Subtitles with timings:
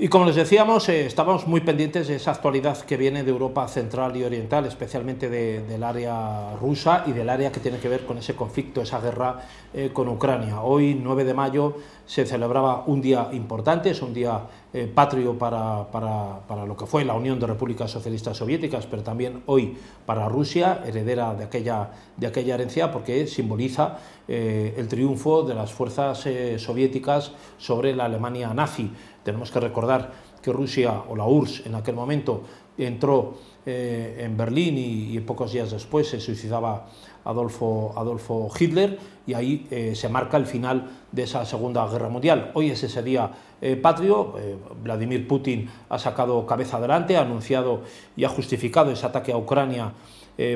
[0.00, 3.66] Y como les decíamos, eh, estábamos muy pendientes de esa actualidad que viene de Europa
[3.66, 8.16] central y oriental, especialmente del área rusa y del área que tiene que ver con
[8.16, 9.40] ese conflicto, esa guerra
[9.74, 10.60] eh, con Ucrania.
[10.60, 11.78] Hoy, 9 de mayo,
[12.08, 14.40] se celebraba un día importante, es un día
[14.72, 19.42] eh, patrio para, para, lo que fue la Unión de Repúblicas Socialistas Soviéticas, pero también
[19.44, 25.72] hoy para Rusia, heredera de aquella, de aquella herencia, porque simboliza el triunfo de las
[25.72, 26.26] fuerzas
[26.58, 28.90] soviéticas sobre la Alemania nazi.
[29.22, 30.12] Tenemos que recordar
[30.42, 32.42] que Rusia o la URSS en aquel momento
[32.76, 33.34] entró
[33.66, 36.86] eh, en Berlín y, pocos días después se suicidaba
[37.24, 42.50] Adolfo, Adolfo Hitler y ahí eh, se marca el final de esa Segunda Guerra Mundial.
[42.54, 44.34] Hoy es ese día eh, patrio,
[44.82, 47.82] Vladimir Putin ha sacado cabeza adelante, ha anunciado
[48.16, 49.92] y ha justificado ese ataque a Ucrania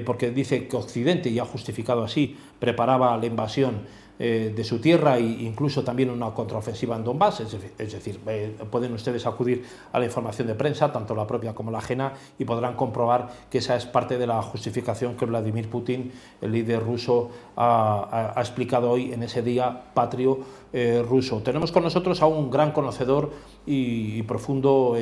[0.05, 3.83] porque dice que Occidente, y ha justificado así, preparaba la invasión
[4.25, 8.93] eh, de su tierra e incluso también una contraofensiva en Donbass, es, decir, eh, pueden
[8.93, 12.75] ustedes acudir a la información de prensa, tanto la propia como la ajena, y podrán
[12.75, 18.35] comprobar que esa es parte de la justificación que Vladimir Putin, el líder ruso, ha,
[18.37, 20.39] explicado hoy en ese día patrio
[20.73, 21.43] eh, ruso.
[21.43, 23.33] Tenemos con nosotros a un gran conocedor
[23.67, 24.95] y, profundo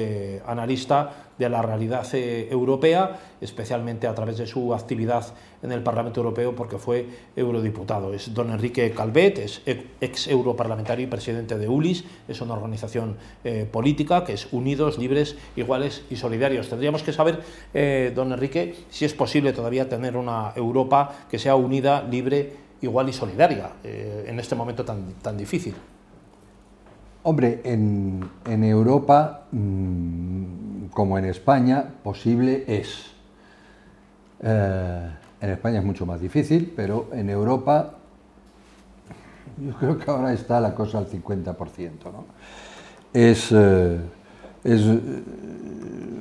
[0.46, 5.26] analista de la realidad europea, especialmente a través de su actividad
[5.62, 8.12] en el Parlamento Europeo, porque fue eurodiputado.
[8.12, 13.66] Es don Enrique Calvet, es ex europarlamentario y presidente de ULIS, es una organización eh,
[13.70, 16.68] política que es Unidos, Libres, Iguales y Solidarios.
[16.68, 17.40] Tendríamos que saber,
[17.72, 23.08] eh, don Enrique, si es posible todavía tener una Europa que sea unida, libre, igual
[23.08, 25.74] y solidaria eh, en este momento tan, tan difícil.
[27.22, 28.30] Hombre, en,
[28.64, 33.10] Europa, mm, como en España, posible es.
[34.42, 38.00] en España es mucho más difícil, pero en Europa
[39.66, 41.56] yo creo que ahora está la cosa al 50%.
[42.04, 42.24] ¿no?
[43.12, 43.98] Es, eh,
[44.64, 45.00] es eh,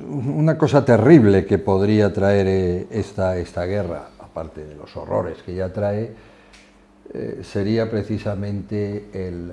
[0.08, 5.54] una cosa terrible que podría traer eh, esta, esta guerra, aparte de los horrores que
[5.54, 6.30] ya trae,
[7.42, 9.52] sería precisamente el,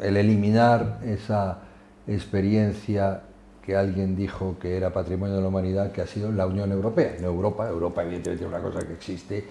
[0.00, 1.58] el eliminar esa
[2.06, 3.22] experiencia
[3.62, 7.16] que alguien dijo que era patrimonio de la humanidad, que ha sido la Unión Europea.
[7.18, 9.44] En Europa, Europa evidentemente es una cosa que existe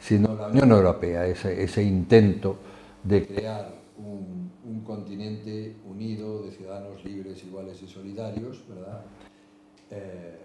[0.00, 2.56] sino la Unión Europea, ese, intento
[3.02, 4.38] de crear un,
[4.84, 9.02] continente unido de ciudadanos libres, iguales y solidarios, ¿verdad?
[9.90, 10.38] Eh,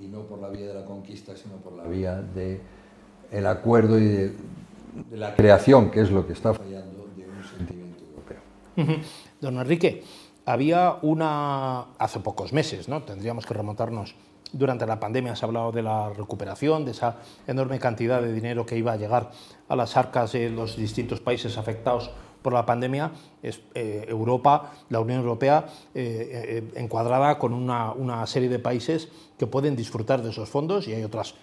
[0.00, 2.60] y no por la vía de la conquista, sino por la vía del
[3.30, 4.32] el acuerdo y de,
[5.10, 8.38] la creación, que es lo que está fallando, de un sentimiento europeo.
[9.40, 10.04] Don Enrique,
[10.44, 13.02] había una, hace pocos meses, ¿no?
[13.02, 14.14] tendríamos que remontarnos
[14.52, 17.16] durante la pandemia se ha hablado de la recuperación, de esa
[17.46, 19.30] enorme cantidad de dinero que iba a llegar
[19.68, 22.10] a las arcas de los distintos países afectados
[22.42, 28.48] por la pandemia, es eh, Europa, la Unión Europea, eh, eh, encuadrada con una, serie
[28.48, 29.08] de países
[29.38, 31.34] que pueden disfrutar de esos fondos y hay otros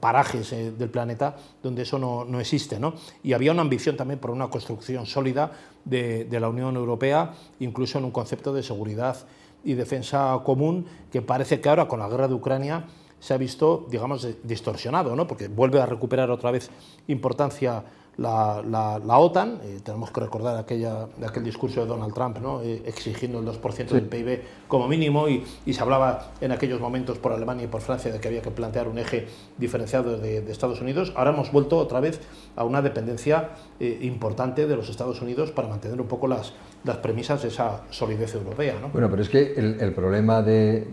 [0.00, 2.80] parajes del planeta donde eso no, existe.
[2.80, 2.94] ¿no?
[3.22, 5.52] Y había una ambición también por una construcción sólida
[5.84, 9.16] de, de la Unión Europea, incluso en un concepto de seguridad
[9.62, 12.86] y defensa común que parece que ahora con la guerra de Ucrania
[13.22, 15.28] se ha visto, digamos, distorsionado, ¿no?
[15.28, 16.70] porque vuelve a recuperar otra vez
[17.06, 17.84] importancia
[18.18, 18.62] la,
[19.04, 19.60] la, OTAN.
[19.62, 22.60] Eh, tenemos que recordar aquella, aquel discurso de Donald Trump, ¿no?
[22.62, 27.18] Eh, exigiendo el 2% del PIB como mínimo, y, y, se hablaba en aquellos momentos
[27.18, 29.26] por Alemania y por Francia de que había que plantear un eje
[29.58, 31.12] diferenciado de, Estados Unidos.
[31.16, 32.20] Ahora hemos vuelto otra vez
[32.56, 33.50] a una dependencia
[33.80, 36.52] eh, importante de los Estados Unidos para mantener un poco las,
[36.84, 38.76] las premisas de esa solidez europea.
[38.80, 38.88] ¿no?
[38.90, 40.86] Bueno, pero es que el, el problema de,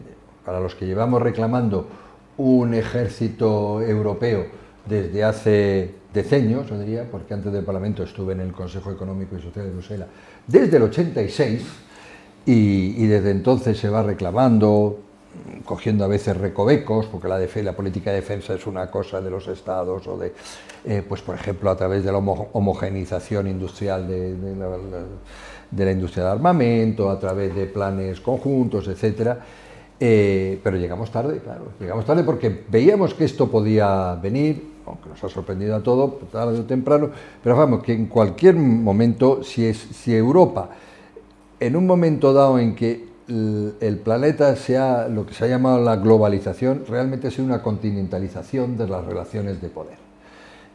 [0.46, 1.88] para los que llevamos reclamando
[2.38, 4.46] un ejército europeo
[4.86, 9.42] desde hace decenios, yo diría, porque antes del Parlamento estuve en el Consejo Económico y
[9.42, 10.08] Social de Bruselas
[10.48, 11.62] desde el 86
[12.46, 15.00] y, desde entonces se va reclamando,
[15.66, 19.48] cogiendo a veces recovecos, porque la, la política de defensa es una cosa de los
[19.48, 20.34] estados o de,
[20.86, 27.12] eh, pues por ejemplo, a través de la homogenización industrial de, la, industria de armamento,
[27.12, 29.46] a través de planes conjuntos, etcétera.
[30.00, 35.24] Eh, pero llegamos tarde, claro, llegamos tarde porque veíamos que esto podía venir, aunque nos
[35.24, 37.10] ha sorprendido a todo, tarde o temprano,
[37.44, 40.70] pero vamos, que en cualquier momento, si, es, si Europa,
[41.60, 45.98] en un momento dado en que el, planeta sea lo que se ha llamado la
[45.98, 49.98] globalización, realmente es una continentalización de las relaciones de poder.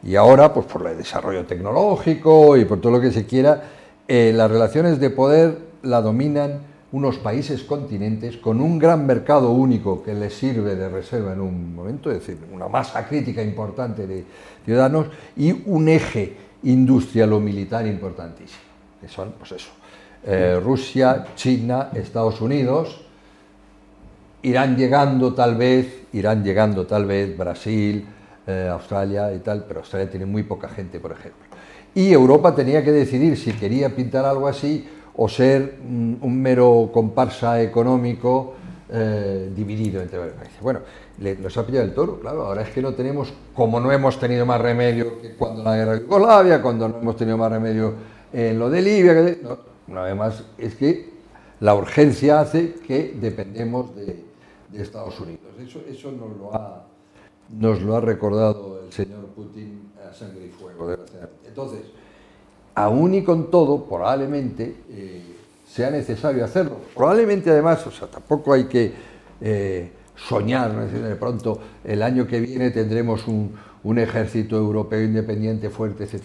[0.03, 3.63] Y ahora, pues por el desarrollo tecnológico y por todo lo que se quiera,
[4.07, 6.59] eh, las relaciones de poder la dominan
[6.95, 11.75] unos países continentes con un gran mercado único que les sirve de reserva en un
[11.75, 14.23] momento, es decir, una masa crítica importante de
[14.63, 18.63] ciudadanos y un eje industrial o militar importantísimo,
[19.01, 19.71] que son, pues eso,
[20.23, 23.01] eh, Rusia, China, Estados Unidos,
[24.43, 28.05] irán llegando tal vez, irán llegando tal vez Brasil,
[28.47, 31.43] eh, Australia y tal, pero Australia tiene muy poca gente, por ejemplo.
[31.93, 37.61] Y Europa tenía que decidir si quería pintar algo así o ser un mero comparsa
[37.61, 38.55] económico
[38.87, 40.61] eh, dividido entre varios países.
[40.61, 40.81] Bueno,
[41.17, 44.45] nos ha pillado el toro, claro, ahora es que no tenemos, como no hemos tenido
[44.45, 47.93] más remedio que cuando la guerra de Yugoslavia, cuando no hemos tenido más remedio
[48.31, 49.57] en lo de Libia, no,
[49.87, 51.09] una vez más, es que
[51.61, 54.23] la urgencia hace que dependemos de,
[54.73, 55.45] Estados Unidos.
[55.57, 56.85] Eso, eso nos, lo ha,
[57.49, 60.97] nos lo ha recordado el señor Putin a sangre y fuego,
[61.47, 61.79] Entonces,
[62.75, 65.21] aún y con todo, probablemente eh,
[65.67, 66.77] sea necesario hacerlo.
[66.93, 68.93] Probablemente además, o sea, tampoco hay que
[69.41, 70.85] eh, soñar, ¿no?
[70.85, 76.21] de pronto el año que viene tendremos un, un ejército europeo independiente fuerte, etc.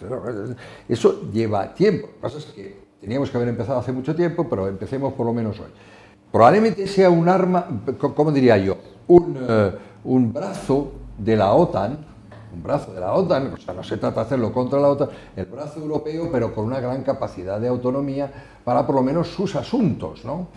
[0.89, 2.07] eso lleva tiempo.
[2.07, 5.27] Lo que pasa es que teníamos que haber empezado hace mucho tiempo, pero empecemos por
[5.27, 5.71] lo menos hoy.
[6.33, 7.67] Probablemente sea un arma,
[7.99, 8.77] ¿cómo diría yo?
[9.09, 9.73] Un, eh,
[10.05, 12.10] un brazo de la OTAN
[12.53, 15.09] un brazo de la OTAN, o sea, no se trata de hacerlo contra la OTAN,
[15.37, 18.31] el brazo europeo, pero con una gran capacidad de autonomía
[18.65, 20.49] para por lo menos sus asuntos, ¿no?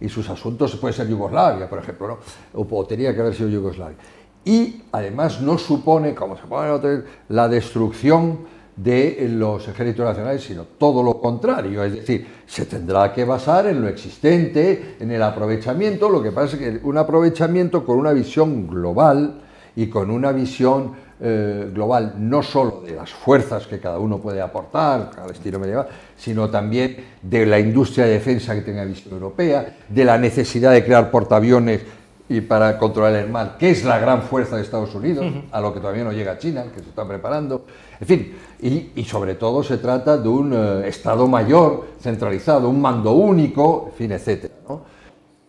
[0.00, 2.18] Y sus asuntos puede ser Yugoslavia, por ejemplo, ¿no?
[2.54, 3.96] O, tenía que haber sido Yugoslavia.
[4.44, 11.02] Y además no supone, como se pone la destrucción de los ejércitos nacionales, sino todo
[11.02, 16.22] lo contrario, es decir, se tendrá que basar en lo existente, en el aprovechamiento, lo
[16.22, 19.40] que pasa es que un aprovechamiento con una visión global
[19.74, 24.40] y con una visión eh, global no solo de las fuerzas que cada uno puede
[24.40, 29.76] aportar al estilo medieval, sino también de la industria de defensa que tenga visión europea,
[29.88, 31.80] de la necesidad de crear portaaviones
[32.28, 35.72] y para controlar el mar, que es la gran fuerza de Estados Unidos, a lo
[35.72, 37.64] que todavía no llega China, que se está preparando.
[38.00, 43.12] En fin, y, sobre todo se trata de un eh, Estado mayor centralizado, un mando
[43.12, 44.54] único, en fin, etcétera.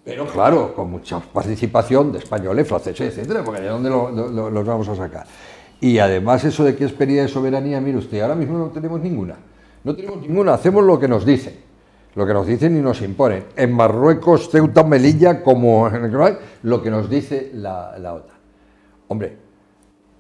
[0.05, 4.95] Pero claro, con mucha participación de españoles, franceses, etcétera, porque ¿de dónde los vamos a
[4.95, 5.27] sacar?
[5.81, 8.99] Y además eso de que es pérdida de soberanía, mire usted, ahora mismo no tenemos
[8.99, 9.35] ninguna.
[9.83, 11.55] No tenemos ninguna, hacemos lo que nos dicen.
[12.15, 13.45] Lo que nos dicen y nos imponen.
[13.55, 16.11] En Marruecos, Ceuta, Melilla, como en
[16.63, 18.37] lo que nos dice la, OTAN.
[19.07, 19.37] Hombre,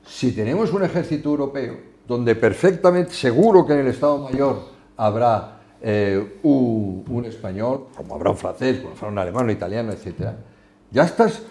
[0.05, 4.63] si tenemos un ejército europeo donde perfectamente, seguro que en el Estado Mayor
[4.97, 10.31] habrá eh, un, español, como habrá un francés, como habrá un alemán, un italiano, etc.,
[10.91, 11.43] ya estás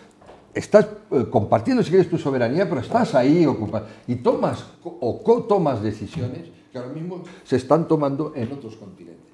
[0.55, 5.83] estás eh, compartiendo, si quieres, tu soberanía, pero estás ahí ocupado y tomas o co-tomas
[5.83, 9.27] decisiones que ahora mismo se están tomando en otros continentes.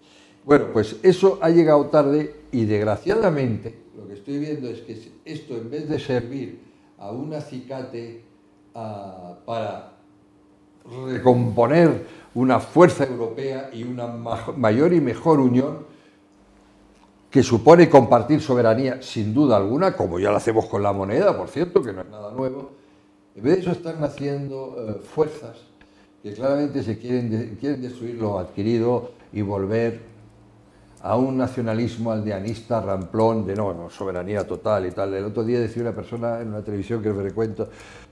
[0.44, 5.56] Bueno, pues eso ha llegado tarde y desgraciadamente lo que estoy viendo es que esto
[5.56, 6.60] en vez de servir
[6.98, 8.22] a un acicate
[8.72, 9.92] para
[11.06, 15.86] recomponer una fuerza europea y una mayor y mejor unión,
[17.34, 21.48] que supone compartir soberanía sin duda alguna, como ya lo hacemos con la moneda, por
[21.48, 22.70] cierto, que no es nada nuevo,
[23.34, 25.56] en vez de eso están naciendo eh, fuerzas
[26.22, 30.00] que claramente se quieren, quieren destruir lo adquirido y volver
[31.00, 35.12] a un nacionalismo aldeanista, ramplón, de no, soberanía total y tal.
[35.14, 37.68] El otro día decía una persona en una televisión que me recuento,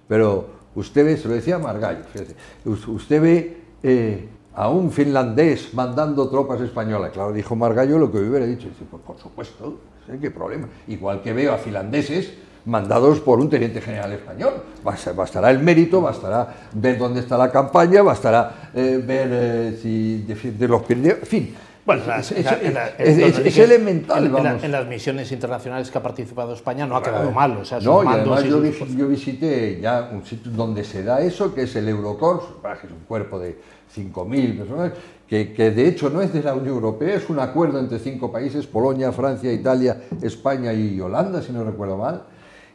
[0.08, 2.34] pero usted ve, se lo decía Margallo, fíjate,
[2.64, 7.12] usted ve eh, a un finlandés mandando tropas españolas.
[7.12, 8.68] Claro, dijo Margallo lo que hubiera dicho.
[8.90, 9.78] Pues por supuesto,
[10.20, 10.68] ¿qué problema?
[10.88, 12.32] Igual que veo a finlandeses
[12.64, 14.54] mandados por un teniente general español.
[14.84, 20.68] Bastará el mérito, bastará ver dónde está la campaña, bastará eh, ver eh, si de
[20.68, 21.54] los Pirineos, fin.
[21.84, 24.58] Bueno, es, elemental.
[24.62, 27.56] En, las misiones internacionales que ha participado España no ha quedado mal.
[27.56, 31.52] O sea, no, y además yo, yo, visité ya un sitio donde se da eso,
[31.52, 32.46] que es el Eurocorps,
[32.80, 33.58] que es un cuerpo de
[33.96, 34.92] 5.000 personas,
[35.26, 38.30] que, que, de hecho no es de la Unión Europea, es un acuerdo entre cinco
[38.30, 42.22] países, Polonia, Francia, Italia, España y Holanda, si no recuerdo mal,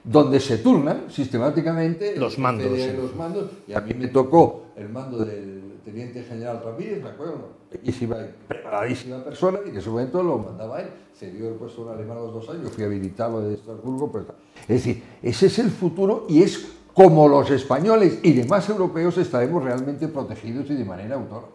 [0.03, 2.71] donde se turnan sistemáticamente los mandos.
[2.97, 7.47] Los mandos y a mí me tocó el mando del teniente general Ramírez, me acuerdo,
[7.71, 10.89] bellísima y preparadísima persona, y en ese momento lo mandaba él.
[11.13, 14.11] Se dio el puesto un alemán a los dos años, fui habilitado de Estrasburgo.
[14.11, 14.25] Pues,
[14.63, 19.63] es decir, ese es el futuro y es como los españoles y demás europeos estaremos
[19.63, 21.47] realmente protegidos y de manera autónoma.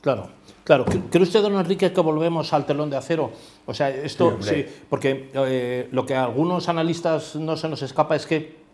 [0.00, 0.28] Claro,
[0.62, 0.84] claro.
[1.10, 3.32] ¿Cree usted, don Enrique, que volvemos al telón de acero?
[3.66, 8.14] O sea, esto sí, porque eh, lo que a algunos analistas no se nos escapa
[8.14, 8.65] es que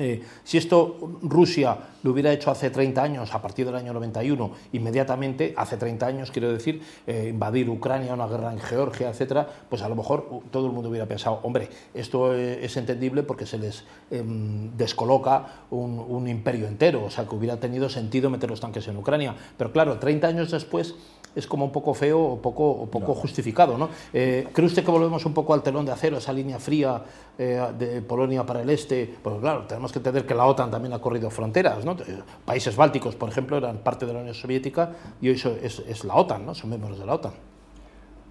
[0.00, 4.50] Eh, si esto Rusia lo hubiera hecho hace 30 años, a partir del año 91,
[4.72, 9.82] inmediatamente, hace 30 años, quiero decir, eh, invadir Ucrania, una guerra en Georgia, etcétera, pues
[9.82, 13.44] a lo mejor uh, todo el mundo hubiera pensado, hombre, esto eh, es entendible porque
[13.44, 18.48] se les em, descoloca un, un imperio entero, o sea, que hubiera tenido sentido meter
[18.48, 19.34] los tanques en Ucrania.
[19.58, 20.94] Pero claro, 30 años después
[21.34, 23.78] es como un poco feo o poco, o poco justificado.
[23.78, 23.88] ¿no?
[24.12, 27.02] Eh, ¿Cree usted que volvemos un poco al telón de acero, esa línea fría
[27.38, 29.14] eh, de Polonia para el este?
[29.22, 31.84] Pues claro, tenemos que entender que la OTAN también ha corrido fronteras.
[31.84, 31.92] ¿no?
[31.92, 36.14] Eh, países bálticos, por ejemplo, eran parte de la Unión Soviética y hoy es, la
[36.14, 36.54] OTAN, ¿no?
[36.54, 37.32] son miembros de la OTAN.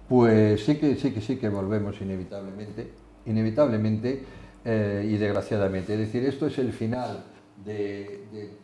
[0.08, 2.90] Pues sí que sí que sí que volvemos inevitablemente,
[3.26, 4.24] inevitablemente
[4.64, 5.94] y desgraciadamente.
[5.94, 7.24] Es decir, esto es el final
[7.64, 8.58] de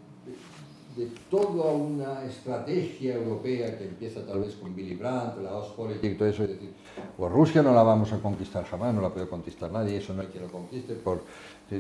[1.30, 6.28] toda una estrategia europea que empieza tal vez con Billy Brandt, la Ostpolitik y todo
[6.28, 6.70] eso, es decir,
[7.16, 10.22] pues Rusia no la vamos a conquistar jamás, no la puede conquistar nadie, eso no
[10.22, 11.22] hay quien lo conquiste, por,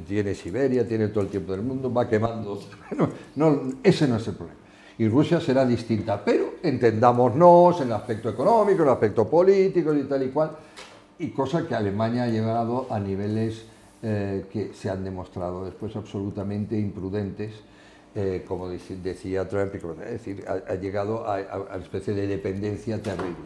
[0.06, 2.60] tiene Siberia, tiene todo el tiempo del mundo, va quemando,
[3.36, 4.60] no, ese no es el problema.
[4.98, 10.04] Y Rusia será distinta, pero entendámonos en el aspecto económico, en el aspecto político y
[10.04, 10.50] tal y cual,
[11.18, 13.64] y cosa que Alemania ha llegado a niveles
[14.02, 17.54] eh, que se han demostrado después absolutamente imprudentes,
[18.18, 21.36] eh, como decía Trump, es decir, ha, llegado a,
[21.70, 23.44] una especie de dependencia terrible.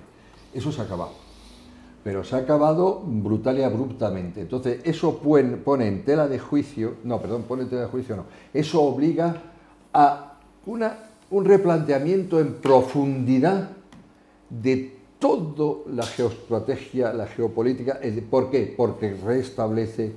[0.55, 1.11] Eso se ha acabado.
[2.05, 4.41] Pero se ha acabado brutal y abruptamente.
[4.41, 8.27] Entonces, eso pone en tela de juicio, no, perdón, pone en tela de juicio, no.
[8.55, 9.43] Eso obliga
[9.93, 10.99] a una,
[11.31, 13.71] un replanteamiento en profundidad
[14.49, 17.99] de toda la geoestrategia, la geopolítica.
[18.31, 18.73] ¿Por qué?
[18.77, 20.13] Porque restablece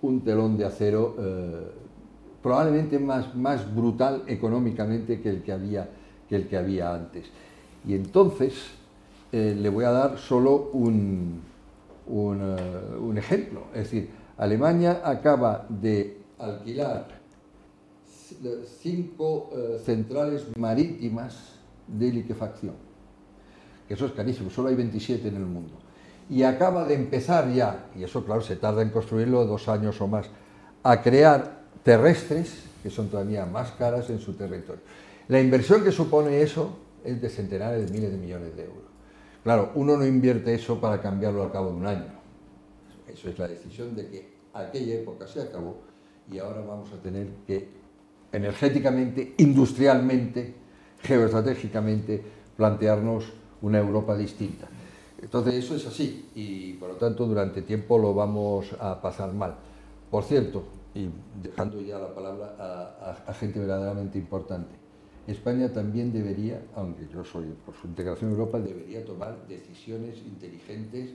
[0.00, 1.16] un telón de acero.
[1.18, 1.85] Eh,
[2.46, 5.88] probablemente más, más brutal económicamente que el que había,
[6.28, 7.26] que el que había antes.
[7.84, 8.54] Y entonces
[9.32, 11.42] eh, le voy a dar solo un,
[12.08, 13.64] eh, un, ejemplo.
[13.74, 17.08] Es decir, Alemania acaba de alquilar
[18.80, 21.54] cinco eh, centrales marítimas
[21.88, 22.74] de liquefacción,
[23.88, 25.74] que eso es carísimo, solo hay 27 en el mundo.
[26.30, 30.06] Y acaba de empezar ya, y eso claro, se tarda en construirlo dos años o
[30.06, 30.28] más,
[30.84, 34.82] a crear terrestres, que son todavía más caras en su territorio.
[35.28, 38.82] La inversión que supone eso es de centenares de miles de millones de euros.
[39.44, 42.12] Claro, uno no invierte eso para cambiarlo al cabo de un año.
[43.06, 45.76] Eso es la decisión de que aquella época se acabó
[46.28, 47.68] y ahora vamos a tener que
[48.32, 50.54] energéticamente, industrialmente,
[51.02, 52.20] geoestratégicamente
[52.56, 54.66] plantearnos una Europa distinta.
[55.22, 59.54] Entonces eso es así y por lo tanto durante tiempo lo vamos a pasar mal.
[60.10, 60.64] Por cierto,
[60.96, 61.10] y
[61.42, 62.56] dejando ya la palabra
[63.26, 64.74] a, gente verdaderamente importante.
[65.26, 71.10] España también debería, aunque yo soy por su integración en Europa, debería tomar decisiones inteligentes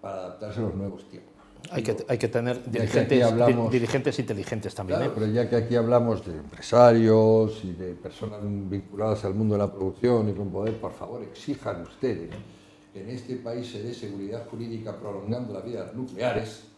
[0.00, 1.32] para adaptarse a los nuevos tiempos.
[1.70, 3.24] Hay que, hay que tener dirigentes,
[3.70, 4.98] dirigentes inteligentes también.
[4.98, 5.14] Claro, ¿eh?
[5.16, 9.72] pero ya que aquí hablamos de empresarios y de personas vinculadas al mundo de la
[9.72, 12.30] producción y con poder, por favor, exijan ustedes
[12.92, 16.71] que en este país se dé seguridad jurídica prolongando las vías nucleares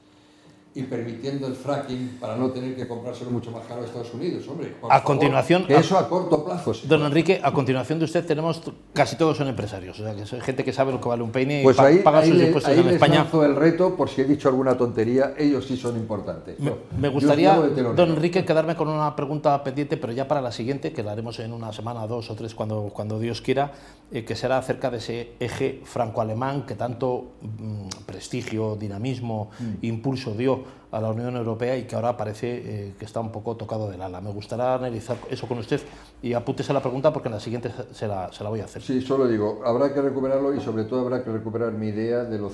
[0.77, 4.47] y permitiendo el fracking para no tener que comprárselo mucho más caro a Estados Unidos,
[4.49, 4.75] hombre.
[4.91, 6.73] a continuación, eso a corto plazo.
[6.89, 8.61] Don Enrique, a continuación de usted tenemos
[8.93, 11.61] casi todos son empresarios, o sea, que gente que sabe lo que vale un peine
[11.63, 13.25] pues y ahí, paga sus impuestos ahí en les España.
[13.45, 16.57] el reto, por si he dicho alguna tontería, ellos sí son importantes.
[16.99, 21.05] Me, gustaría, don Enrique, quedarme con una pregunta pendiente, pero ya para la siguiente, que
[21.05, 23.71] la haremos en una semana, dos o tres, cuando, cuando Dios quiera,
[24.11, 29.87] eh, que será acerca de ese eje franco-alemán que tanto mm, prestigio, dinamismo, mm.
[29.87, 33.57] impulso dio a la Unión Europea y que ahora parece eh, que está un poco
[33.57, 34.21] tocado del ala.
[34.21, 35.81] Me gustaría analizar eso con usted
[36.23, 38.83] y apúntese la pregunta porque en la siguiente se la, se la voy a hacer.
[38.83, 42.39] Sí, solo digo, habrá que recuperarlo y sobre todo habrá que recuperar mi idea de,
[42.39, 42.53] los,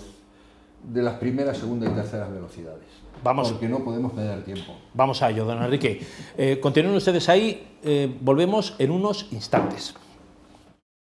[0.83, 2.87] de las primeras, segunda y terceras velocidades.
[3.23, 4.75] Vamos, porque no podemos perder tiempo.
[4.95, 6.01] Vamos a ello, don Enrique.
[6.39, 9.95] Eh, continúen ustedes ahí, eh, volvemos en unos instantes.